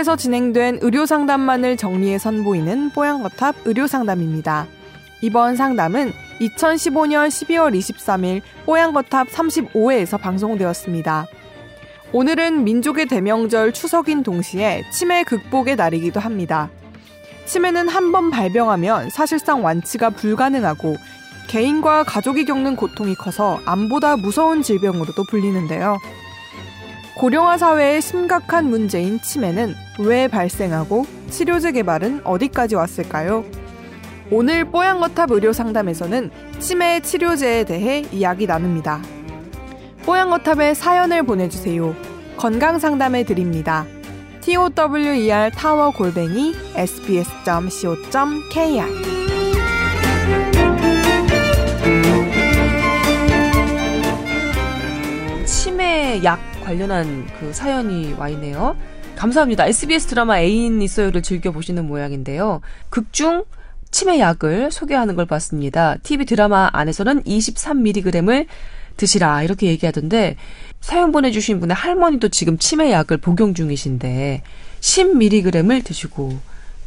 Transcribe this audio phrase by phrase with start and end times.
[0.00, 4.66] 뽀양거탑에서 진행된 의료 상담만을 정리해 선보이는 뽀양거탑 의료 상담입니다.
[5.20, 11.26] 이번 상담은 2015년 12월 23일 뽀양거탑 35회에서 방송되었습니다.
[12.12, 16.70] 오늘은 민족의 대명절 추석인 동시에 치매 극복의 날이기도 합니다.
[17.46, 20.96] 치매는 한 번 발병하면 사실상 완치가 불가능하고
[21.48, 25.98] 개인과 가족이 겪는 고통이 커서 암보다 무서운 질병으로도 불리는데요.
[27.16, 33.44] 고령화 사회의 심각한 문제인 치매는 왜 발생하고 치료제 개발은 어디까지 왔을까요?
[34.30, 39.02] 오늘 뽀양거탑 의료 상담에서는 치매 치료제에 대해 이야기 나눕니다.
[40.06, 41.94] 뽀양거탑에 사연을 보내주세요.
[42.36, 43.84] 건강 상담해 드립니다.
[44.40, 48.10] tower 타워 골뱅이 sbs.co.kr
[55.44, 56.38] 치매 약
[56.70, 58.76] 관련한 그 사연이 와 있네요.
[59.16, 59.66] 감사합니다.
[59.66, 62.60] SBS 드라마 애인 있어요를 즐겨 보시는 모양인데요.
[62.90, 63.44] 극중
[63.90, 65.96] 치매 약을 소개하는 걸 봤습니다.
[66.04, 68.46] TV 드라마 안에서는 23mg을
[68.96, 70.36] 드시라 이렇게 얘기하던데
[70.80, 74.44] 사연 보내주신 분의 할머니도 지금 치매 약을 복용 중이신데
[74.78, 76.38] 10mg을 드시고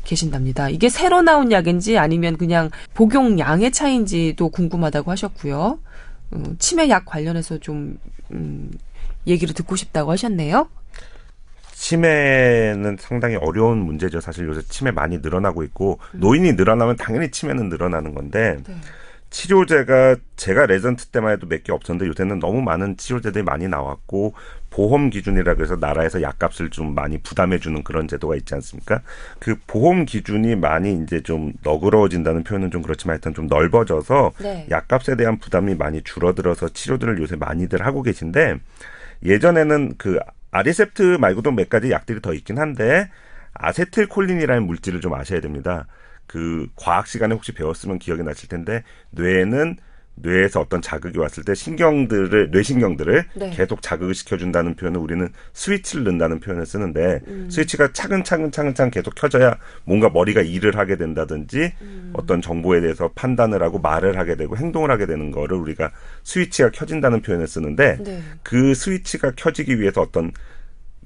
[0.05, 0.69] 계신답니다.
[0.69, 5.79] 이게 새로 나온 약인지 아니면 그냥 복용량의 차이인지도 궁금하다고 하셨고요.
[6.31, 7.97] 어, 치매 약 관련해서 좀
[8.31, 8.71] 음,
[9.27, 10.67] 얘기를 듣고 싶다고 하셨네요.
[11.73, 14.21] 치매는 상당히 어려운 문제죠.
[14.21, 18.75] 사실 요새 치매 많이 늘어나고 있고 노인이 늘어나면 당연히 치매는 늘어나는 건데 네.
[19.29, 24.33] 치료제가 제가 레전트 때만 해도 몇 개 없었는데 요새는 너무 많은 치료제들이 많이 나왔고
[24.69, 29.01] 보험 기준이라 그래서 나라에서 약값을 좀 많이 부담해 주는 그런 제도가 있지 않습니까?
[29.39, 34.67] 그 보험 기준이 많이 이제 좀 너그러워진다는 표현은 좀 그렇지만 하여튼 좀 넓어져서 네.
[34.69, 38.59] 약값에 대한 부담이 많이 줄어들어서 치료들을 요새 많이들 하고 계신데
[39.25, 40.19] 예전에는 그
[40.51, 43.09] 아리셉트 말고도 몇 가지 약들이 더 있긴 한데
[43.53, 45.87] 아세틸콜린이라는 물질을 좀 아셔야 됩니다.
[46.27, 49.77] 그 과학 시간에 혹시 배웠으면 기억이 나실 텐데 뇌는
[50.15, 53.49] 뇌에서 어떤 자극이 왔을 때 신경들을 뇌신경들을 네.
[53.51, 57.49] 계속 자극을 시켜준다는 표현을 우리는 스위치를 넣는다는 표현을 쓰는데 음.
[57.49, 62.11] 스위치가 차근차근 차근차근 계속 켜져야 뭔가 머리가 일을 하게 된다든지 음.
[62.13, 65.91] 어떤 정보에 대해서 판단을 하고 말을 하게 되고 행동을 하게 되는 거를 우리가
[66.23, 68.21] 스위치가 켜진다는 표현을 쓰는데 네.
[68.43, 70.31] 그 스위치가 켜지기 위해서 어떤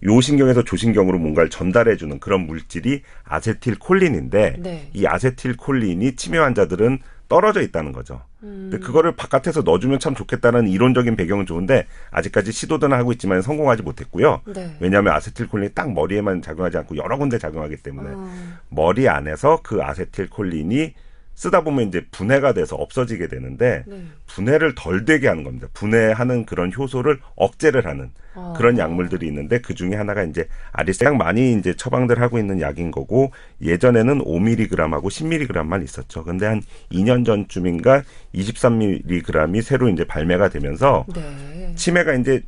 [0.04, 4.90] 요신경에서 조신경으로 뭔가를 전달해 주는 그런 물질이 아세틸콜린인데 네.
[4.94, 8.22] 이 아세틸콜린이 치매 환자들은 떨어져 있다는 거죠.
[8.44, 8.70] 음.
[8.70, 14.42] 근데 그거를 바깥에서 넣어주면 참 좋겠다는 이론적인 배경은 좋은데 아직까지 시도는 하고 있지만 성공하지 못했고요.
[14.46, 14.76] 네.
[14.80, 18.30] 왜냐하면 아세틸콜린이 딱 머리에만 작용하지 않고 여러 군데 작용하기 때문에 어.
[18.70, 20.94] 머리 안에서 그 아세틸콜린이
[21.38, 24.04] 쓰다 보면 이제 분해가 돼서 없어지게 되는데 네.
[24.26, 25.68] 분해를 덜 되게 하는 겁니다.
[25.72, 28.54] 분해하는 그런 효소를 억제를 하는 아.
[28.58, 33.32] 그런 약물들이 있는데 그 중에 하나가 이제 아리스약 많이 이제 처방들 하고 있는 약인 거고
[33.62, 36.24] 예전에는 5mg하고 10mg만 있었죠.
[36.24, 38.02] 근데 한 2년 전쯤인가
[38.34, 41.72] 23mg이 새로 이제 발매가 되면서 네.
[41.76, 42.42] 치매가 이제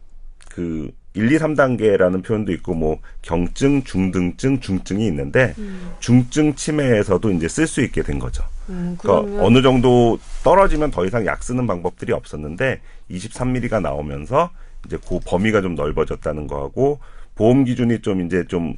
[0.59, 5.91] 그 1, 2, 3단계라는 표현도 있고 뭐 경증, 중등증, 중증이 있는데 음.
[5.99, 8.43] 중증 치매에서도 이제 쓸 수 있게 된 거죠.
[8.69, 14.51] 음, 그러니까 어느 정도 떨어지면 더 이상 약 쓰는 방법들이 없었는데 23mm가 나오면서
[14.85, 16.99] 이제 그 범위가 좀 넓어졌다는 거하고
[17.35, 18.75] 보험 기준이 좀 이제 좀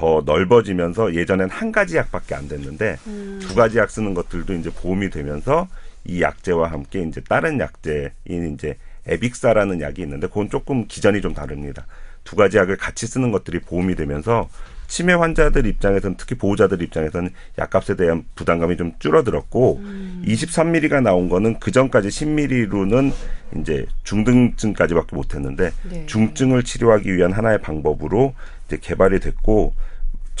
[0.00, 3.38] 더 넓어지면서 예전엔 한 가지 약밖에 안 됐는데 음.
[3.42, 5.68] 두 가지 약 쓰는 것들도 이제 보험이 되면서
[6.04, 8.76] 이 약제와 함께 이제 다른 약제인 이제
[9.10, 11.86] 에빅사라는 약이 있는데 그건 조금 기전이 좀 다릅니다.
[12.24, 14.48] 두 가지 약을 같이 쓰는 것들이 보험이 되면서
[14.86, 20.24] 치매 환자들 입장에서는 특히 보호자들 입장에서는 약값에 대한 부담감이 좀 줄어들었고 음.
[20.26, 23.12] 23mm가 나온 거는 그 전까지 10mm로는
[23.58, 26.06] 이제 중등증까지밖에 못했는데 네.
[26.06, 28.34] 중증을 치료하기 위한 하나의 방법으로
[28.66, 29.74] 이제 개발이 됐고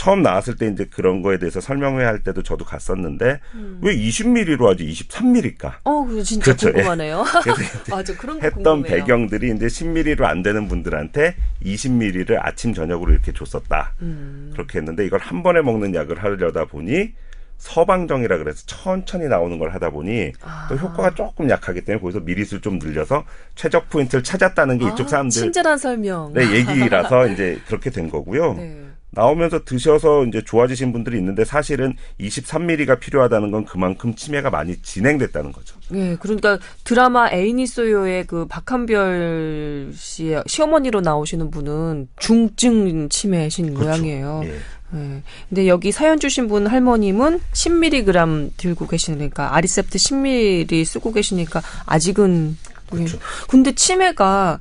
[0.00, 3.80] 처음 나왔을 때 이제 그런 거에 대해서 설명회 할 때도 저도 갔었는데 음.
[3.82, 5.74] 왜 20mm로 하지 23mm일까?
[5.84, 6.68] 어, 진짜 그렇죠.
[6.68, 6.72] 예.
[6.72, 7.22] 궁금하네요.
[7.90, 8.96] 맞아, 그런 했던 궁금해요.
[8.96, 13.92] 배경들이 이제 10mm로 안 되는 분들한테 20mm를 아침 저녁으로 이렇게 줬었다.
[14.00, 14.48] 음.
[14.54, 17.12] 그렇게 했는데 이걸 한 번에 먹는 약을 하려다 보니
[17.58, 20.66] 서방정이라 그래서 천천히 나오는 걸 하다 보니 아.
[20.70, 23.24] 또 효과가 조금 약하기 때문에 거기서 미리수를 좀 늘려서
[23.54, 26.32] 최적 포인트를 찾았다는 게 아, 이쪽 사람들 친절한 설명.
[26.32, 28.54] 네, 얘기라서 이제 그렇게 된 거고요.
[28.54, 28.90] 네.
[29.12, 35.76] 나오면서 드셔서 이제 좋아지신 분들이 있는데 사실은 23mm가 필요하다는 건 그만큼 치매가 많이 진행됐다는 거죠.
[35.94, 43.82] 예, 그러니까 드라마 에이니 소요의 그 박한별 씨의 시어머니로 나오시는 분은 중증 치매신 그렇죠.
[43.82, 44.42] 모양이에요.
[44.44, 44.60] 예.
[44.92, 45.22] 네.
[45.48, 52.56] 근데 여기 사연 주신 분 할머님은 10mg 들고 계시니까 아리셉트 10ml 쓰고 계시니까 아직은
[52.90, 53.16] 그렇죠.
[53.16, 53.20] 예.
[53.48, 54.60] 근데 치매가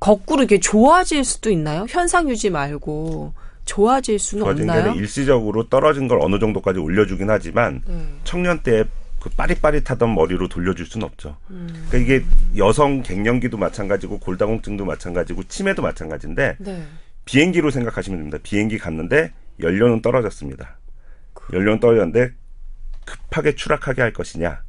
[0.00, 1.86] 거꾸로 이게 좋아질 수도 있나요?
[1.88, 3.32] 현상 유지 말고
[3.68, 4.94] 좋아질 수는 좋아진 게 없나요?
[4.94, 8.02] 일시적으로 떨어진 걸 어느 정도까지 올려주긴 하지만 네.
[8.24, 11.36] 청년 때그 빠릿빠릿하던 머리로 돌려줄 수는 없죠.
[11.50, 11.68] 음.
[11.88, 12.24] 그러니까 이게
[12.56, 16.82] 여성 갱년기도 마찬가지고 골다공증도 마찬가지고 치매도 마찬가지인데 네.
[17.26, 18.38] 비행기로 생각하시면 됩니다.
[18.42, 20.78] 비행기 갔는데 연료는 떨어졌습니다.
[21.52, 22.30] 연료는 떨어졌는데
[23.04, 24.62] 급하게 추락하게 할 것이냐.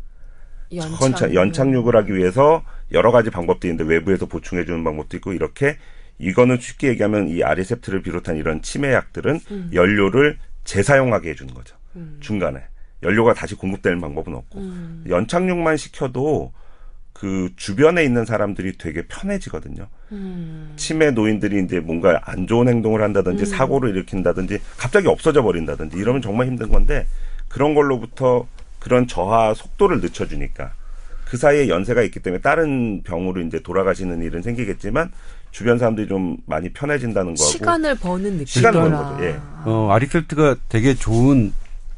[0.73, 5.77] 연착, 연착륙을 하기 위해서 여러 가지 방법도 있는데 외부에서 보충해 주는 방법도 있고 이렇게
[6.19, 9.71] 이거는 쉽게 얘기하면 이 아리셉트를 비롯한 이런 치매약들은 음.
[9.73, 11.75] 연료를 재사용하게 해주는 거죠.
[12.19, 12.61] 중간에
[13.01, 15.03] 연료가 다시 공급되는 방법은 없고 음.
[15.07, 16.51] 연착륙만 시켜도
[17.13, 19.87] 그 주변에 있는 사람들이 되게 편해지거든요.
[20.11, 20.73] 음.
[20.75, 26.47] 치매 노인들이 이제 뭔가 안 좋은 행동을 한다든지 사고를 일으킨다든지 갑자기 없어져 버린다든지 이러면 정말
[26.47, 27.07] 힘든 건데
[27.47, 28.47] 그런 걸로부터
[28.79, 30.73] 그런 저하 속도를 늦춰주니까
[31.25, 35.11] 그 사이에 연세가 있기 때문에 다른 병으로 이제 돌아가시는 일은 생기겠지만
[35.51, 38.45] 주변 사람들이 좀 많이 편해진다는 거하고 시간을 버는 느낌.
[38.45, 39.25] 시간을 버는 거죠.
[39.25, 39.35] 예.
[39.65, 41.53] 어, 아리셀트가 되게 좋은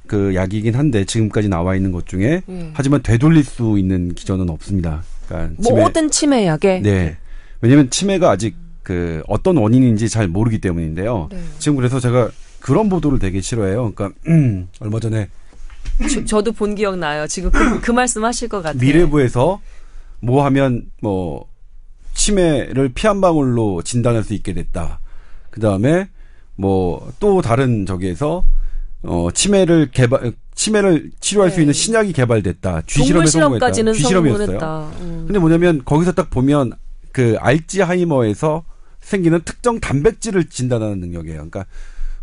[0.07, 2.71] 그 약이긴 한데 지금까지 나와 있는 것 중에 예.
[2.74, 5.03] 하지만 되돌릴 수 있는 기전은 없습니다.
[5.27, 7.18] 그러니까 치매- 모든 치매약에 네.
[7.62, 11.27] 왜냐면 치매가 아직 그 어떤 원인인지 잘 모르기 때문인데요.
[11.31, 11.39] 네.
[11.59, 13.92] 지금 그래서 제가 그런 보도를 되게 싫어해요.
[13.94, 15.30] 그러니까 음, 얼마 전에
[16.12, 17.27] 저, 저도 본 기억 나요.
[17.27, 18.80] 지금 그, 그 말씀 하실 것 같아요.
[18.81, 19.62] 미래부에서
[20.19, 21.45] 뭐 하면 뭐
[22.25, 25.00] 치매를 피 한 방울로 진단할 수 있게 됐다.
[25.50, 26.07] 그 다음에
[26.56, 28.44] 뭐 또 다른 저기에서
[29.03, 31.63] 어 치매를 개발 치매를 치료할 수 네.
[31.63, 32.83] 있는 신약이 개발됐다.
[32.85, 33.71] 쥐실험에 성공했다.
[33.71, 34.91] 쥐실험이었어요.
[35.01, 35.23] 음.
[35.25, 36.73] 근데 뭐냐면 거기서 딱 보면
[37.12, 38.63] 그 알츠하이머에서
[39.00, 41.38] 생기는 특정 단백질을 진단하는 능력이에요.
[41.38, 41.65] 그러니까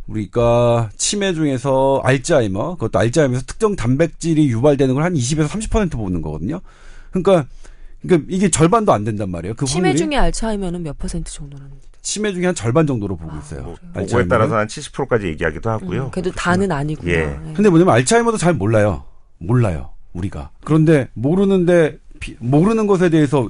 [0.06, 6.60] 우리가 치매 중에서 알츠하이머, 그것도 알츠하이머에서 특정 단백질이 유발되는 걸 한 20에서 30% 보는 거거든요.
[7.10, 7.46] 그러니까
[8.02, 9.54] 그러니까 이게 절반도 안 된단 말이에요.
[9.54, 11.66] 그 치매 확률이 중에 알츠하이머는 몇 퍼센트 정도는?
[12.00, 13.62] 치매 중에 한 절반 정도로 보고 있어요.
[13.62, 14.06] 뭐 알츠하이머는.
[14.08, 16.04] 보고에 따라서 한 70%까지 얘기하기도 하고요.
[16.06, 17.10] 음, 그래도 다는 아니구나.
[17.12, 17.16] 예.
[17.18, 17.52] 예.
[17.54, 19.04] 근데 뭐냐면 알츠하이머도 잘 몰라요.
[19.38, 19.90] 몰라요.
[20.12, 20.50] 우리가.
[20.64, 23.48] 그런데 모르는데 비- 모르는 것에 대해서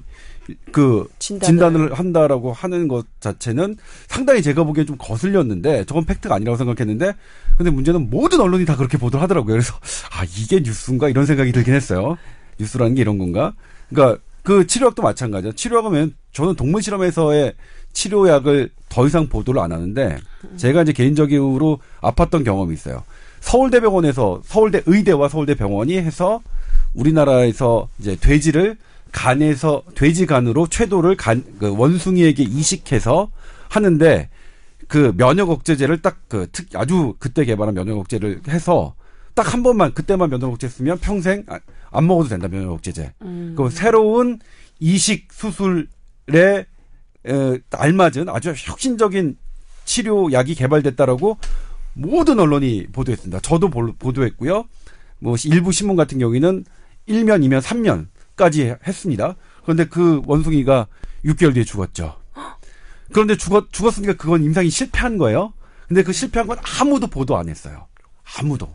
[0.72, 1.46] 그 진단을.
[1.46, 7.12] 진단을 한다라고 하는 것 자체는 상당히 제가 보기엔 좀 거슬렸는데 저건 팩트가 아니라고 생각했는데
[7.58, 9.52] 근데 문제는 모든 언론이 다 그렇게 보도를 하더라고요.
[9.52, 9.74] 그래서
[10.10, 12.16] 아 이게 뉴스인가 이런 생각이 들긴 했어요.
[12.58, 13.52] 뉴스라는 게 이런 건가?
[13.90, 15.52] 그러니까 그 치료약도 마찬가지죠.
[15.54, 17.54] 치료약은 저는 동물 실험에서의
[17.92, 20.18] 치료약을 더 이상 보도를 안 하는데
[20.56, 23.02] 제가 이제 개인적으로 아팠던 경험이 있어요.
[23.40, 26.40] 서울대병원에서 서울대 의대와 서울대병원이 해서
[26.94, 28.76] 우리나라에서 이제 돼지를
[29.12, 33.30] 간에서 돼지 간으로 최도를 간 그 원숭이에게 이식해서
[33.68, 34.28] 하는데
[34.88, 38.94] 그 면역 억제제를 딱 그 특 아주 그때 개발한 면역 억제를 해서
[39.34, 43.12] 딱 한 번만 그때만 면역 억제 쓰면 평생 아- 안 먹어도 된다 면역 억제제.
[43.22, 43.54] 음.
[43.56, 44.38] 그 새로운
[44.80, 46.66] 이식 수술에
[47.26, 49.36] 에, 알맞은 아주 혁신적인
[49.84, 51.38] 치료약이 개발됐다라고
[51.94, 53.40] 모든 언론이 보도했습니다.
[53.40, 54.64] 저도 볼- 보도했고요.
[55.18, 56.64] 뭐 일부 신문 같은 경우에는
[57.08, 57.60] 1면, 2면,
[58.36, 59.34] 3면까지 했습니다.
[59.62, 60.86] 그런데 그 원숭이가
[61.24, 62.14] 6개월 뒤에 죽었죠.
[63.12, 65.52] 그런데 죽었 죽었으니까 그건 임상이 실패한 거예요.
[65.88, 67.86] 근데 그 실패한 건 아무도 보도 안 했어요.
[68.38, 68.72] 아무도.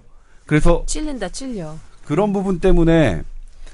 [0.48, 1.78] 그래서 찔린다, 찔려.
[2.06, 3.22] 그런 부분 때문에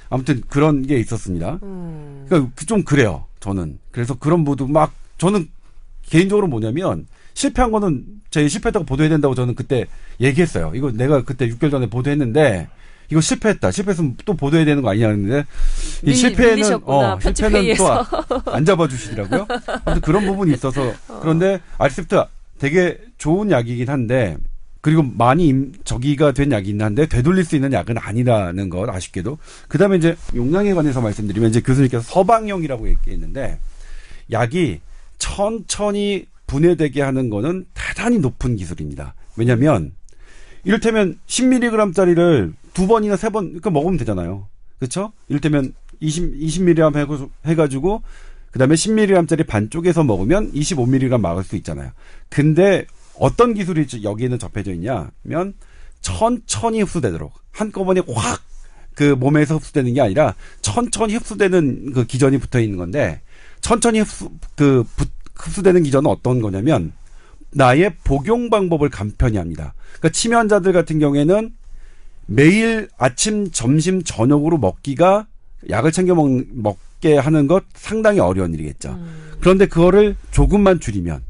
[0.10, 1.60] 아무튼 그런 게 있었습니다.
[1.64, 2.26] 음.
[2.28, 3.26] 그러니까 그좀 그래요.
[3.40, 5.48] 저는 그래서 그런 보도 막 저는
[6.04, 9.86] 개인적으로 뭐냐면 실패한 거는 제 실패했다고 보도해야 된다고 저는 그때
[10.20, 10.72] 얘기했어요.
[10.76, 12.68] 이거 내가 그때 6개월 전에 보도했는데
[13.12, 13.72] 이거 실패했다.
[13.72, 15.46] 실패했으면 또 보도해야 되는 거 아니냐 했는데
[16.04, 18.06] 이 밀- 실패는 어 실패는 편집회의에서.
[18.46, 19.48] 또안 잡아주시더라고요.
[19.86, 22.24] 아무튼 그런 부분이 있어서 그런데 아리셉트
[22.60, 24.38] 되게 좋은 약이긴 한데
[24.82, 29.98] 그리고 많이 임- 저기가 된 약이긴 한데 되돌릴 수 있는 약은 아니라는 것 아쉽게도 그다음에
[29.98, 33.60] 이제 용량에 관해서 말씀드리면 이제 교수님께서 서방용이라고 얘기했는데
[34.32, 34.80] 약이
[35.18, 39.14] 천천히 분해되게 하는 거는 대단히 높은 기술입니다.
[39.36, 39.92] 왜냐하면
[40.64, 44.48] 이를테면 10mg짜리를 두 번이나 세 번그 먹으면 되잖아요.
[44.80, 45.12] 그렇죠?
[45.28, 48.02] 이를테면 20 20mg 해고- 해가지고
[48.52, 51.92] 그다음에 10mg짜리 반쪽에서 먹으면 25mg 막을 수 있잖아요.
[52.30, 52.86] 근데
[53.20, 55.54] 어떤 기술이 여기에는 접해져 있냐면
[56.02, 58.42] 천천히 흡수되도록 한꺼번에 확
[58.96, 63.22] 그 몸에서 흡수되는 게 아니라 천천히 흡수되는 그 기전이 붙어 있는 건데
[63.62, 66.92] 천천히 흡수 그 부- 흡수되는 기전은 어떤 거냐면
[67.52, 69.74] 나의 복용 방법을 간편히 합니다.
[70.00, 71.54] 그러니까 치매 환자들 같은 경우에는
[72.26, 75.28] 매일 아침, 점심, 저녁으로 먹기가
[75.70, 78.90] 약을 챙겨 먹, 먹게 하는 것 상당히 어려운 일이겠죠.
[78.90, 79.32] 음.
[79.40, 81.29] 그런데 그거를 조금만 줄이면 음.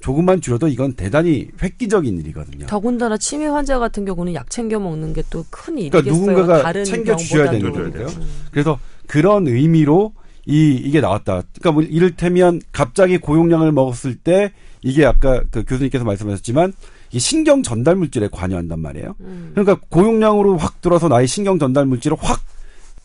[0.00, 2.66] 조금만 줄여도 이건 대단히 획기적인 일이거든요.
[2.66, 6.20] 더군다나 치매 환자 같은 경우는 약 챙겨 먹는 게 또큰 그러니까 일이겠어요.
[6.20, 7.50] 누군가가 다른 챙겨 주셔야.
[7.50, 8.06] 되는 거니까요.
[8.06, 8.26] 음.
[8.50, 10.12] 그래서 그런 의미로
[10.44, 11.42] 이 이게 나왔다.
[11.58, 16.72] 그러니까 뭐 이를테면 갑자기 고용량을 먹었을 때 이게 아까 그 교수님께서 말씀하셨지만
[17.12, 19.14] 이 신경 전달 물질에 관여한단 말이에요.
[19.20, 19.52] 음.
[19.54, 22.40] 그러니까 고용량으로 확 들어서 나의 신경 전달 물질을 확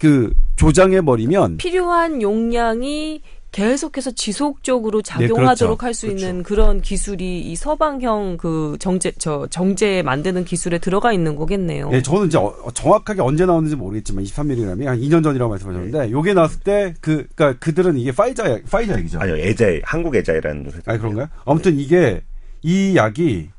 [0.01, 5.77] 그 조장해 버리면 필요한 용량이 계속해서 지속적으로 작용하도록 네, 그렇죠.
[5.85, 6.25] 할수 그렇죠.
[6.25, 11.89] 있는 그런 기술이 이 서방형 그 정제 저 정제 만드는 기술에 들어가 있는 거겠네요.
[11.91, 16.59] 예, 저는 이제 어- 정확하게 언제 나왔는지 모르겠지만 23mg이 한 2년 전이라고 말씀하셨는데 요게 나왔을
[16.61, 19.19] 때 그 그러니까 그들은 이게 파이자 약, 파이자 약이죠.
[19.19, 20.77] 아니요, 에자이, 한국 에자이라는 회사.
[20.85, 21.27] 아니 그런가요?
[21.45, 22.21] 아무튼 이게
[22.61, 23.49] 이 약이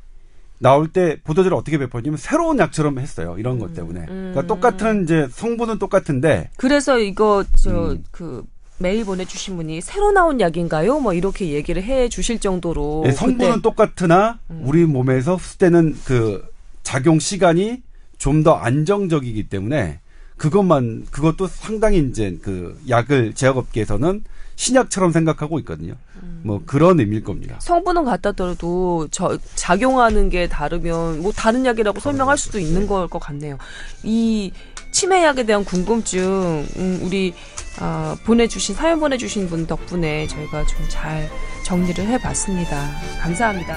[0.58, 3.34] 나올 때 보도자를 어떻게 배포했냐면 새로운 약처럼 했어요.
[3.36, 4.06] 이런 것 때문에.
[4.06, 8.42] 그러니까 똑같은 이제 성분은 똑같은데 그래서 이거 저 음.
[8.78, 10.98] 그 메일 보내주신 분이 새로 나온 약인가요?
[11.00, 16.44] 뭐 이렇게 얘기를 해 주실 정도로 예, 성분은 그때 똑같으나 우리 몸에서 흡수되는 그
[16.82, 17.82] 작용 시간이
[18.18, 19.98] 좀 더 안정적이기 때문에
[20.36, 24.22] 그것만 그것도 상당히 이제 그 약을 제약업계에서는
[24.54, 25.94] 신약처럼 생각하고 있거든요.
[26.42, 27.56] 뭐 그런 의미일 겁니다.
[27.60, 33.58] 성분은 같다더라도 저 작용하는 게 다르면 뭐 다른 약이라고 설명할 수도 있는 걸것 같네요.
[34.04, 34.52] 이
[34.92, 37.34] 치매약에 대한 궁금증 음, 우리
[37.80, 41.28] 아, 보내주신 사연 보내주신 분 덕분에 저희가 좀 잘
[41.64, 42.90] 정리를 해봤습니다.
[43.22, 43.76] 감사합니다.